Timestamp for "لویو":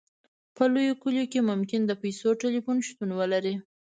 0.73-0.99